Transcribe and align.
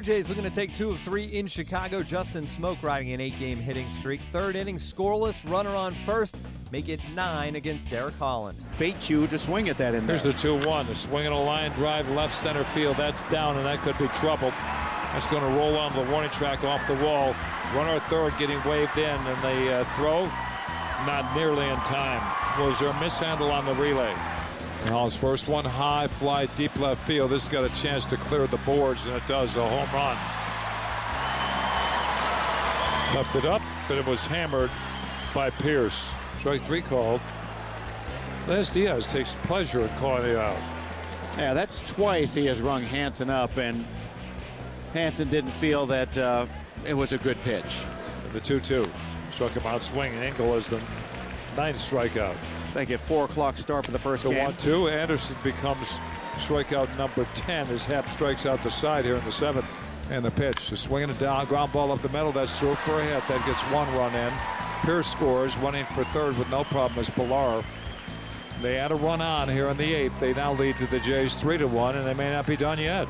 Blue 0.00 0.14
Jays 0.14 0.30
looking 0.30 0.44
to 0.44 0.50
take 0.50 0.74
two 0.74 0.92
of 0.92 1.00
three 1.00 1.24
in 1.24 1.46
Chicago. 1.46 2.02
Justin 2.02 2.46
Smoak 2.46 2.82
riding 2.82 3.12
an 3.12 3.20
eight 3.20 3.38
game 3.38 3.58
hitting 3.58 3.86
streak. 3.90 4.22
Third 4.32 4.56
inning, 4.56 4.76
scoreless, 4.76 5.46
runner 5.50 5.74
on 5.74 5.92
first. 6.06 6.38
Make 6.72 6.88
it 6.88 7.00
nine 7.14 7.56
against 7.56 7.90
Derek 7.90 8.14
Holland. 8.14 8.56
Bait 8.78 9.10
you 9.10 9.26
to 9.26 9.38
swing 9.38 9.68
at 9.68 9.76
that 9.76 9.94
in 9.94 10.06
there. 10.06 10.16
Here's 10.16 10.22
the 10.22 10.32
2 10.32 10.66
1. 10.66 10.86
The 10.86 10.94
swing 10.94 11.26
and 11.26 11.34
a 11.34 11.38
line 11.38 11.72
drive 11.72 12.08
left 12.12 12.34
center 12.34 12.64
field. 12.64 12.96
That's 12.96 13.24
down, 13.24 13.58
and 13.58 13.66
that 13.66 13.82
could 13.82 13.98
be 13.98 14.08
trouble. 14.08 14.52
That's 15.12 15.26
going 15.26 15.42
to 15.42 15.58
roll 15.58 15.76
on 15.76 15.92
the 15.92 16.10
warning 16.10 16.30
track 16.30 16.64
off 16.64 16.86
the 16.86 16.94
wall. 17.04 17.34
Runner 17.74 18.00
third 18.00 18.34
getting 18.38 18.62
waved 18.64 18.96
in, 18.96 19.04
and 19.04 19.42
the 19.42 19.72
uh, 19.74 19.84
throw 19.96 20.24
not 21.04 21.36
nearly 21.36 21.68
in 21.68 21.76
time. 21.80 22.22
Was 22.58 22.80
there 22.80 22.88
a 22.88 23.00
mishandle 23.00 23.50
on 23.50 23.66
the 23.66 23.74
relay? 23.74 24.14
Hall's 24.88 25.14
first 25.14 25.46
one 25.46 25.64
high, 25.64 26.08
fly 26.08 26.46
deep 26.46 26.78
left 26.78 27.06
field. 27.06 27.30
This 27.30 27.46
has 27.46 27.52
got 27.52 27.64
a 27.64 27.74
chance 27.80 28.04
to 28.06 28.16
clear 28.16 28.46
the 28.46 28.56
boards, 28.58 29.06
and 29.06 29.16
it 29.16 29.26
does 29.26 29.56
a 29.56 29.68
home 29.68 29.88
run. 29.94 30.16
Left 33.14 33.34
it 33.36 33.44
up, 33.44 33.62
but 33.88 33.98
it 33.98 34.06
was 34.06 34.26
hammered 34.26 34.70
by 35.34 35.50
Pearce. 35.50 36.10
Strike 36.38 36.62
three 36.62 36.82
called. 36.82 37.20
Laz 38.48 38.72
Diaz 38.72 39.06
takes 39.12 39.36
pleasure 39.42 39.82
in 39.82 39.88
calling 39.96 40.24
it 40.24 40.36
out. 40.36 40.58
Yeah, 41.36 41.54
that's 41.54 41.80
twice 41.92 42.34
he 42.34 42.46
has 42.46 42.60
rung 42.60 42.82
Hanson 42.82 43.30
up, 43.30 43.56
and 43.58 43.84
Hanson 44.92 45.28
didn't 45.28 45.52
feel 45.52 45.86
that 45.86 46.16
uh, 46.18 46.46
it 46.86 46.94
was 46.94 47.12
a 47.12 47.18
good 47.18 47.40
pitch. 47.42 47.84
The 48.32 48.40
2 48.40 48.60
2 48.60 48.90
struck 49.30 49.52
him 49.52 49.66
out 49.66 49.82
swinging. 49.82 50.18
Engel 50.18 50.54
is 50.56 50.70
the 50.70 50.80
ninth 51.56 51.76
strikeout. 51.76 52.36
They 52.74 52.86
get 52.86 53.00
four 53.00 53.24
o'clock 53.24 53.58
start 53.58 53.84
for 53.84 53.90
the 53.90 53.98
first 53.98 54.24
The 54.24 54.30
game. 54.30 54.44
1 54.44 54.56
2. 54.56 54.88
Anderson 54.88 55.36
becomes 55.42 55.98
strikeout 56.36 56.96
number 56.96 57.26
10 57.34 57.68
as 57.68 57.84
Happ 57.84 58.08
strikes 58.08 58.46
out 58.46 58.62
the 58.62 58.70
side 58.70 59.04
here 59.04 59.16
in 59.16 59.24
the 59.24 59.32
seventh. 59.32 59.66
And 60.10 60.24
the 60.24 60.30
pitch, 60.30 60.70
just 60.70 60.84
swinging 60.84 61.10
it 61.10 61.18
down, 61.18 61.46
ground 61.46 61.72
ball 61.72 61.92
up 61.92 62.02
the 62.02 62.08
middle. 62.08 62.32
That's 62.32 62.58
through 62.58 62.74
for 62.76 63.00
a 63.00 63.04
hit. 63.04 63.26
That 63.28 63.44
gets 63.46 63.62
one 63.64 63.92
run 63.94 64.14
in. 64.14 64.32
Pearce 64.82 65.06
scores, 65.06 65.56
running 65.58 65.84
for 65.86 66.04
third 66.04 66.36
with 66.36 66.50
no 66.50 66.64
problem 66.64 66.98
as 66.98 67.10
Pillar. 67.10 67.62
They 68.62 68.78
add 68.78 68.90
a 68.90 68.94
run 68.94 69.20
on 69.20 69.48
here 69.48 69.68
in 69.68 69.76
the 69.76 69.94
eighth. 69.94 70.18
They 70.18 70.34
now 70.34 70.52
lead 70.52 70.78
to 70.78 70.86
the 70.86 70.98
Jays 71.00 71.36
3 71.36 71.58
to 71.58 71.66
1, 71.66 71.96
and 71.96 72.06
they 72.06 72.14
may 72.14 72.30
not 72.30 72.46
be 72.46 72.56
done 72.56 72.78
yet. 72.78 73.08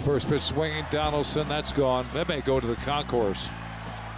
First 0.00 0.28
pitch 0.28 0.40
swinging, 0.40 0.84
Donaldson, 0.90 1.46
that's 1.48 1.72
gone. 1.72 2.06
That 2.14 2.26
may 2.26 2.40
go 2.40 2.58
to 2.58 2.66
the 2.66 2.76
concourse. 2.76 3.48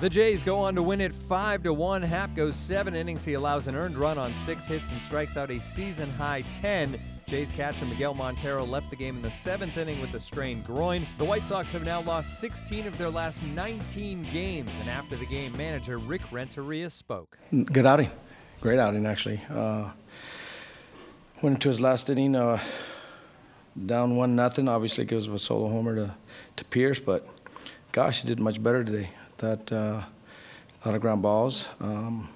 The 0.02 0.10
Jays 0.10 0.42
go 0.42 0.58
on 0.58 0.74
to 0.74 0.82
win 0.82 1.00
it 1.00 1.14
5 1.14 1.62
to 1.62 1.72
1. 1.72 2.02
Happ 2.02 2.34
goes 2.34 2.56
seven 2.56 2.96
innings. 2.96 3.24
He 3.24 3.34
allows 3.34 3.68
an 3.68 3.76
earned 3.76 3.96
run 3.96 4.18
on 4.18 4.34
six 4.44 4.66
hits 4.66 4.90
and 4.90 5.00
strikes 5.02 5.36
out 5.36 5.48
a 5.48 5.60
season 5.60 6.10
high 6.14 6.42
10. 6.54 7.00
Jays 7.28 7.52
catcher 7.52 7.84
Miguel 7.84 8.12
Montero 8.12 8.64
left 8.64 8.90
the 8.90 8.96
game 8.96 9.14
in 9.14 9.22
the 9.22 9.30
seventh 9.30 9.76
inning 9.76 10.00
with 10.00 10.12
a 10.14 10.18
strained 10.18 10.66
groin. 10.66 11.06
The 11.18 11.24
White 11.24 11.46
Sox 11.46 11.70
have 11.70 11.84
now 11.84 12.00
lost 12.00 12.40
16 12.40 12.88
of 12.88 12.98
their 12.98 13.10
last 13.10 13.40
19 13.44 14.26
games, 14.32 14.72
and 14.80 14.90
after 14.90 15.14
the 15.14 15.24
game, 15.24 15.56
manager 15.56 15.98
Rick 15.98 16.22
Renteria 16.32 16.90
spoke. 16.90 17.38
Good 17.52 17.86
outing. 17.86 18.10
Great 18.60 18.80
outing, 18.80 19.06
actually. 19.06 19.40
Uh, 19.48 19.92
went 21.42 21.58
into 21.58 21.68
his 21.68 21.80
last 21.80 22.10
inning, 22.10 22.34
uh, 22.34 22.58
down 23.86 24.16
one 24.16 24.34
nothing. 24.34 24.66
Obviously, 24.66 25.04
gives 25.04 25.28
a 25.28 25.38
solo 25.38 25.68
homer 25.68 25.94
to, 25.94 26.14
to 26.56 26.64
Pearce, 26.64 26.98
but 26.98 27.24
gosh, 27.92 28.22
he 28.22 28.26
did 28.26 28.40
much 28.40 28.60
better 28.60 28.82
today. 28.82 29.10
That 29.42 29.72
uh, 29.72 30.04
a 30.84 30.86
lot 30.86 30.94
of 30.94 31.00
ground 31.00 31.20
balls, 31.20 31.66
um, 31.80 32.28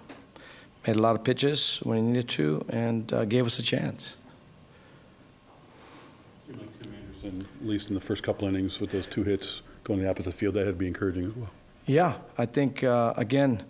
made 0.84 0.96
a 0.96 1.00
lot 1.00 1.14
of 1.14 1.22
pitches 1.22 1.78
when 1.84 1.98
he 1.98 2.02
needed 2.02 2.28
to, 2.30 2.64
and 2.68 3.12
uh, 3.12 3.24
gave 3.24 3.46
us 3.46 3.60
a 3.60 3.62
chance. 3.62 4.16
Seemed 6.48 6.60
like 6.60 6.82
Tim 6.82 6.92
Anderson, 6.94 7.46
at 7.60 7.66
least 7.68 7.90
in 7.90 7.94
the 7.94 8.00
first 8.00 8.24
couple 8.24 8.48
innings 8.48 8.80
with 8.80 8.90
those 8.90 9.06
two 9.06 9.22
hits 9.22 9.62
going 9.84 10.00
the 10.00 10.10
opposite 10.10 10.34
field, 10.34 10.54
that 10.54 10.66
had 10.66 10.74
to 10.74 10.78
be 10.78 10.88
encouraging 10.88 11.26
as 11.26 11.36
well. 11.36 11.48
Yeah, 11.86 12.14
I 12.36 12.46
think, 12.46 12.82
uh, 12.82 13.14
again, 13.16 13.62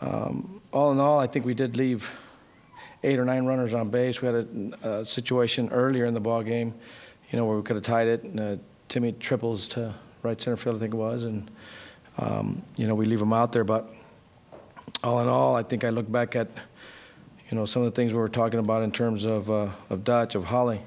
um, 0.00 0.62
all 0.72 0.92
in 0.92 0.98
all, 0.98 1.18
I 1.18 1.26
think 1.26 1.44
we 1.44 1.52
did 1.52 1.76
leave 1.76 2.10
eight 3.02 3.18
or 3.18 3.26
nine 3.26 3.44
runners 3.44 3.74
on 3.74 3.90
base. 3.90 4.22
We 4.22 4.28
had 4.28 4.48
a, 4.82 5.00
a 5.00 5.04
situation 5.04 5.68
earlier 5.68 6.06
in 6.06 6.14
the 6.14 6.20
ball 6.20 6.42
game, 6.42 6.72
you 7.30 7.38
know, 7.38 7.44
where 7.44 7.58
we 7.58 7.62
could 7.62 7.76
have 7.76 7.84
tied 7.84 8.08
it. 8.08 8.22
And, 8.22 8.40
uh, 8.40 8.56
Timmy 8.88 9.12
triples 9.12 9.68
to 9.68 9.94
right 10.22 10.40
center 10.40 10.56
field, 10.56 10.76
I 10.76 10.78
think 10.78 10.94
it 10.94 10.96
was, 10.96 11.24
and 11.24 11.50
um, 12.18 12.62
you 12.76 12.86
know 12.86 12.94
we 12.94 13.06
leave 13.06 13.18
them 13.18 13.32
out 13.32 13.52
there. 13.52 13.64
But 13.64 13.90
all 15.02 15.20
in 15.20 15.28
all, 15.28 15.56
I 15.56 15.62
think 15.62 15.84
I 15.84 15.90
look 15.90 16.10
back 16.10 16.36
at 16.36 16.48
you 17.50 17.56
know 17.56 17.64
some 17.64 17.82
of 17.82 17.86
the 17.86 17.96
things 17.96 18.12
we 18.12 18.18
were 18.18 18.28
talking 18.28 18.60
about 18.60 18.82
in 18.82 18.92
terms 18.92 19.24
of 19.24 19.50
uh, 19.50 19.68
of 19.90 20.04
Dutch, 20.04 20.34
of 20.34 20.44
Holly. 20.44 20.80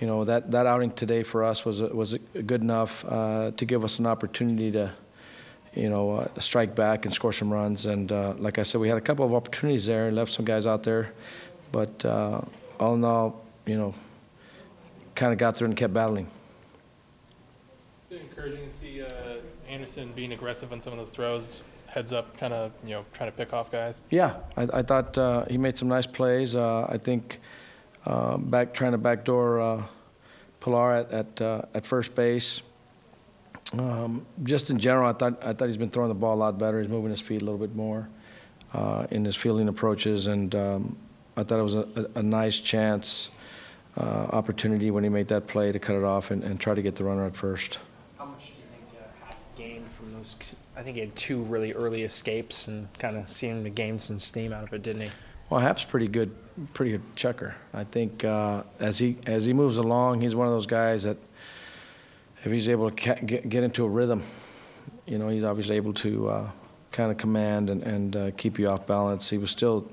You 0.00 0.06
know 0.06 0.24
that 0.24 0.50
that 0.50 0.66
outing 0.66 0.92
today 0.92 1.22
for 1.22 1.44
us 1.44 1.64
was 1.64 1.80
was 1.80 2.14
good 2.14 2.62
enough 2.62 3.04
uh, 3.04 3.52
to 3.56 3.64
give 3.64 3.84
us 3.84 3.98
an 3.98 4.06
opportunity 4.06 4.70
to 4.72 4.92
you 5.76 5.90
know, 5.90 6.16
uh, 6.16 6.40
strike 6.40 6.74
back 6.74 7.04
and 7.04 7.14
score 7.14 7.32
some 7.32 7.52
runs. 7.52 7.84
And 7.86 8.10
uh, 8.10 8.34
like 8.38 8.58
I 8.58 8.62
said, 8.62 8.80
we 8.80 8.88
had 8.88 8.96
a 8.96 9.02
couple 9.02 9.24
of 9.24 9.34
opportunities 9.34 9.86
there 9.86 10.08
and 10.08 10.16
left 10.16 10.32
some 10.32 10.44
guys 10.44 10.66
out 10.66 10.82
there. 10.82 11.12
But 11.70 12.04
uh, 12.04 12.40
all 12.80 12.94
in 12.94 13.04
all, 13.04 13.44
you 13.66 13.76
know, 13.76 13.94
kind 15.14 15.32
of 15.32 15.38
got 15.38 15.54
through 15.54 15.68
and 15.68 15.76
kept 15.76 15.92
battling. 15.92 16.28
It's 18.10 18.22
encouraging 18.22 18.66
to 18.66 18.72
see 18.72 19.02
uh, 19.02 19.08
Anderson 19.68 20.12
being 20.14 20.32
aggressive 20.32 20.72
on 20.72 20.80
some 20.80 20.92
of 20.92 20.98
those 20.98 21.10
throws, 21.10 21.62
heads 21.88 22.12
up, 22.12 22.36
kind 22.38 22.52
of 22.52 22.72
you 22.84 22.90
know 22.90 23.04
trying 23.12 23.30
to 23.30 23.36
pick 23.36 23.52
off 23.52 23.70
guys. 23.70 24.00
Yeah, 24.10 24.36
I, 24.56 24.68
I 24.72 24.82
thought 24.82 25.16
uh, 25.18 25.44
he 25.46 25.58
made 25.58 25.76
some 25.76 25.88
nice 25.88 26.06
plays. 26.06 26.56
Uh, 26.56 26.86
I 26.88 26.98
think 26.98 27.40
uh, 28.04 28.36
back 28.36 28.72
trying 28.74 28.92
to 28.92 28.98
backdoor 28.98 29.60
uh, 29.60 29.82
Pillar 30.60 30.92
at 30.92 31.10
at, 31.12 31.40
uh, 31.40 31.62
at 31.74 31.86
first 31.86 32.14
base. 32.14 32.62
Um, 33.78 34.24
just 34.44 34.70
in 34.70 34.78
general, 34.78 35.08
I 35.08 35.12
thought 35.12 35.42
I 35.44 35.52
thought 35.52 35.66
he's 35.66 35.76
been 35.76 35.90
throwing 35.90 36.08
the 36.08 36.14
ball 36.14 36.34
a 36.34 36.36
lot 36.36 36.58
better. 36.58 36.80
He's 36.80 36.88
moving 36.88 37.10
his 37.10 37.20
feet 37.20 37.42
a 37.42 37.44
little 37.44 37.58
bit 37.58 37.74
more 37.74 38.08
uh, 38.72 39.06
in 39.10 39.24
his 39.24 39.36
fielding 39.36 39.68
approaches, 39.68 40.26
and 40.26 40.54
um, 40.54 40.96
I 41.36 41.42
thought 41.42 41.58
it 41.58 41.62
was 41.62 41.74
a, 41.74 41.88
a, 41.96 42.18
a 42.20 42.22
nice 42.22 42.58
chance 42.60 43.30
uh, 43.96 44.28
opportunity 44.32 44.90
when 44.90 45.04
he 45.04 45.10
made 45.10 45.28
that 45.28 45.46
play 45.46 45.72
to 45.72 45.78
cut 45.78 45.96
it 45.96 46.04
off 46.04 46.30
and, 46.30 46.42
and 46.44 46.60
try 46.60 46.74
to 46.74 46.82
get 46.82 46.96
the 46.96 47.04
runner 47.04 47.26
at 47.26 47.34
first. 47.34 47.78
How 48.18 48.26
much 48.26 48.48
do 48.48 48.52
you 48.52 48.68
think 48.70 48.84
uh, 49.00 49.26
Happ 49.26 49.36
those? 50.26 50.36
I 50.76 50.82
think 50.82 50.96
he 50.96 51.00
had 51.00 51.16
two 51.16 51.42
really 51.42 51.72
early 51.72 52.02
escapes 52.02 52.68
and 52.68 52.86
kind 52.98 53.16
of 53.16 53.30
seemed 53.30 53.64
to 53.64 53.70
gain 53.70 53.98
some 53.98 54.18
steam 54.18 54.52
out 54.52 54.64
of 54.64 54.72
it, 54.72 54.82
didn't 54.82 55.02
he? 55.02 55.10
Well, 55.48 55.60
Happ's 55.60 55.84
pretty 55.84 56.08
good, 56.08 56.34
pretty 56.74 56.92
good 56.92 57.16
checker. 57.16 57.54
I 57.72 57.84
think 57.84 58.24
uh, 58.24 58.64
as 58.80 58.98
he 58.98 59.16
as 59.26 59.44
he 59.44 59.52
moves 59.52 59.76
along, 59.76 60.20
he's 60.20 60.34
one 60.34 60.48
of 60.48 60.52
those 60.52 60.66
guys 60.66 61.04
that 61.04 61.16
if 62.44 62.52
he's 62.52 62.68
able 62.68 62.90
to 62.90 62.96
ca- 62.96 63.20
get, 63.24 63.48
get 63.48 63.62
into 63.62 63.84
a 63.84 63.88
rhythm, 63.88 64.22
you 65.06 65.18
know, 65.18 65.28
he's 65.28 65.44
obviously 65.44 65.76
able 65.76 65.94
to 65.94 66.28
uh, 66.28 66.50
kind 66.92 67.10
of 67.10 67.16
command 67.16 67.70
and, 67.70 67.82
and 67.82 68.16
uh, 68.16 68.30
keep 68.36 68.58
you 68.58 68.68
off 68.68 68.86
balance. 68.86 69.30
He 69.30 69.38
was 69.38 69.50
still, 69.50 69.88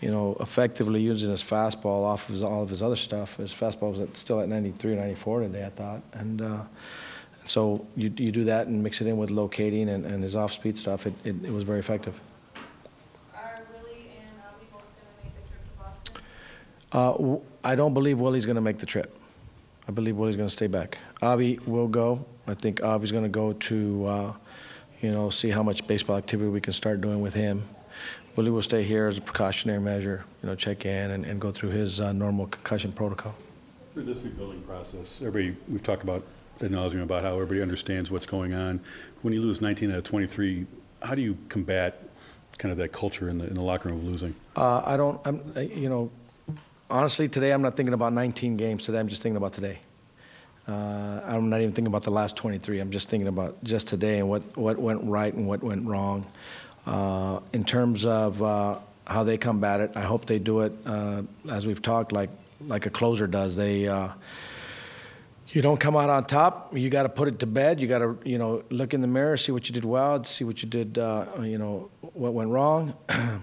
you 0.00 0.10
know, 0.10 0.36
effectively 0.40 1.00
using 1.00 1.30
his 1.30 1.42
fastball 1.42 2.04
off 2.04 2.28
of 2.28 2.34
his, 2.34 2.44
all 2.44 2.62
of 2.62 2.70
his 2.70 2.82
other 2.82 2.96
stuff. 2.96 3.36
His 3.36 3.52
fastball 3.52 3.90
was 3.90 4.00
at, 4.00 4.16
still 4.16 4.40
at 4.40 4.48
93 4.48 4.94
94 4.94 5.40
today, 5.40 5.66
I 5.66 5.70
thought. 5.70 6.02
And 6.14 6.42
uh, 6.42 6.62
so 7.48 7.86
you, 7.96 8.12
you 8.16 8.30
do 8.30 8.44
that 8.44 8.66
and 8.66 8.82
mix 8.82 9.00
it 9.00 9.06
in 9.06 9.16
with 9.16 9.30
locating 9.30 9.88
and, 9.88 10.04
and 10.04 10.22
his 10.22 10.36
off-speed 10.36 10.76
stuff, 10.76 11.06
it, 11.06 11.14
it, 11.24 11.34
it 11.44 11.50
was 11.50 11.64
very 11.64 11.78
effective. 11.78 12.20
Are 13.34 13.60
Willie 13.72 14.10
and 14.20 14.40
Avi 14.46 14.66
both 14.70 14.82
going 14.82 15.10
to 15.16 15.24
make 15.24 15.34
the 15.34 15.48
trip 15.48 15.62
to 15.62 15.82
Boston? 15.82 16.22
Uh, 16.92 17.12
w- 17.12 17.40
I 17.64 17.74
don't 17.74 17.94
believe 17.94 18.20
Willie's 18.20 18.46
going 18.46 18.56
to 18.56 18.62
make 18.62 18.78
the 18.78 18.86
trip. 18.86 19.16
I 19.88 19.92
believe 19.92 20.16
Willie's 20.16 20.36
going 20.36 20.48
to 20.48 20.52
stay 20.52 20.66
back. 20.66 20.98
Avi 21.22 21.58
will 21.66 21.88
go. 21.88 22.24
I 22.46 22.54
think 22.54 22.82
Avi's 22.82 23.12
going 23.12 23.24
to 23.24 23.30
go 23.30 23.54
to, 23.54 24.06
uh, 24.06 24.32
you 25.00 25.10
know, 25.10 25.30
see 25.30 25.48
how 25.48 25.62
much 25.62 25.86
baseball 25.86 26.16
activity 26.16 26.50
we 26.50 26.60
can 26.60 26.72
start 26.72 27.00
doing 27.00 27.20
with 27.20 27.34
him. 27.34 27.62
Willie 28.36 28.50
will 28.50 28.62
stay 28.62 28.84
here 28.84 29.06
as 29.08 29.18
a 29.18 29.20
precautionary 29.20 29.80
measure, 29.80 30.24
you 30.42 30.48
know, 30.48 30.54
check 30.54 30.84
in 30.84 31.10
and, 31.10 31.24
and 31.24 31.40
go 31.40 31.50
through 31.50 31.70
his 31.70 32.00
uh, 32.00 32.12
normal 32.12 32.46
concussion 32.46 32.92
protocol. 32.92 33.34
Through 33.94 34.04
this 34.04 34.20
rebuilding 34.20 34.62
process, 34.62 35.20
everybody, 35.20 35.56
we've 35.68 35.82
talked 35.82 36.04
about 36.04 36.22
ad 36.62 36.70
nauseum 36.70 37.02
about 37.02 37.22
how 37.22 37.34
everybody 37.34 37.62
understands 37.62 38.10
what's 38.10 38.26
going 38.26 38.54
on. 38.54 38.80
When 39.22 39.32
you 39.32 39.40
lose 39.40 39.60
19 39.60 39.90
out 39.90 39.98
of 39.98 40.04
23, 40.04 40.66
how 41.02 41.14
do 41.14 41.22
you 41.22 41.36
combat 41.48 42.02
kind 42.58 42.72
of 42.72 42.78
that 42.78 42.92
culture 42.92 43.28
in 43.28 43.38
the, 43.38 43.46
in 43.46 43.54
the 43.54 43.62
locker 43.62 43.88
room 43.88 43.98
of 43.98 44.04
losing? 44.04 44.34
Uh, 44.56 44.82
I 44.84 44.96
don't, 44.96 45.20
I'm, 45.24 45.52
uh, 45.56 45.60
you 45.60 45.88
know, 45.88 46.10
honestly, 46.90 47.28
today 47.28 47.52
I'm 47.52 47.62
not 47.62 47.76
thinking 47.76 47.94
about 47.94 48.12
19 48.12 48.56
games. 48.56 48.84
Today 48.84 48.98
I'm 48.98 49.08
just 49.08 49.22
thinking 49.22 49.36
about 49.36 49.52
today. 49.52 49.78
Uh, 50.66 51.20
I'm 51.26 51.48
not 51.48 51.60
even 51.60 51.72
thinking 51.72 51.86
about 51.86 52.02
the 52.02 52.10
last 52.10 52.36
23. 52.36 52.80
I'm 52.80 52.90
just 52.90 53.08
thinking 53.08 53.28
about 53.28 53.62
just 53.64 53.88
today 53.88 54.18
and 54.18 54.28
what, 54.28 54.42
what 54.56 54.78
went 54.78 55.02
right 55.04 55.32
and 55.32 55.46
what 55.46 55.62
went 55.62 55.86
wrong. 55.86 56.26
Uh, 56.86 57.40
in 57.52 57.64
terms 57.64 58.04
of 58.04 58.42
uh, 58.42 58.78
how 59.06 59.24
they 59.24 59.38
combat 59.38 59.80
it, 59.80 59.92
I 59.94 60.02
hope 60.02 60.26
they 60.26 60.38
do 60.38 60.60
it 60.60 60.72
uh, 60.84 61.22
as 61.50 61.66
we've 61.66 61.82
talked, 61.82 62.12
like 62.12 62.30
like 62.66 62.86
a 62.86 62.90
closer 62.90 63.26
does. 63.26 63.56
They 63.56 63.86
uh, 63.86 64.08
you 65.48 65.62
don't 65.62 65.78
come 65.78 65.96
out 65.96 66.10
on 66.10 66.24
top. 66.24 66.76
You 66.76 66.90
got 66.90 67.04
to 67.04 67.08
put 67.08 67.28
it 67.28 67.38
to 67.40 67.46
bed. 67.46 67.80
You 67.80 67.86
got 67.86 67.98
to 67.98 68.18
you 68.24 68.38
know 68.38 68.62
look 68.70 68.94
in 68.94 69.00
the 69.00 69.06
mirror, 69.06 69.36
see 69.36 69.52
what 69.52 69.68
you 69.68 69.74
did 69.74 69.84
well, 69.84 70.22
see 70.24 70.44
what 70.44 70.62
you 70.62 70.68
did 70.68 70.98
uh, 70.98 71.26
you 71.40 71.58
know 71.58 71.90
what 72.00 72.34
went 72.34 72.50
wrong, 72.50 72.94
kind 73.08 73.42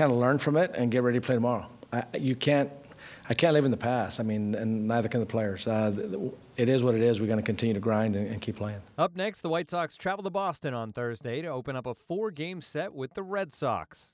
of 0.00 0.12
learn 0.12 0.38
from 0.38 0.56
it, 0.56 0.72
and 0.74 0.90
get 0.90 1.02
ready 1.02 1.18
to 1.18 1.24
play 1.24 1.34
tomorrow. 1.34 1.66
I, 1.92 2.04
you 2.18 2.36
can't. 2.36 2.70
I 3.26 3.32
can't 3.32 3.54
live 3.54 3.64
in 3.64 3.70
the 3.70 3.78
past. 3.78 4.20
I 4.20 4.22
mean, 4.22 4.54
and 4.54 4.86
neither 4.86 5.08
can 5.08 5.20
the 5.20 5.26
players. 5.26 5.66
Uh, 5.66 6.30
it 6.58 6.68
is 6.68 6.82
what 6.82 6.94
it 6.94 7.00
is. 7.00 7.20
We're 7.20 7.26
going 7.26 7.38
to 7.38 7.44
continue 7.44 7.72
to 7.72 7.80
grind 7.80 8.16
and, 8.16 8.30
and 8.30 8.40
keep 8.40 8.56
playing. 8.56 8.82
Up 8.98 9.16
next, 9.16 9.40
the 9.40 9.48
White 9.48 9.70
Sox 9.70 9.96
travel 9.96 10.22
to 10.24 10.30
Boston 10.30 10.74
on 10.74 10.92
Thursday 10.92 11.40
to 11.40 11.48
open 11.48 11.74
up 11.74 11.86
a 11.86 11.94
four 11.94 12.30
game 12.30 12.60
set 12.60 12.92
with 12.92 13.14
the 13.14 13.22
Red 13.22 13.54
Sox. 13.54 14.13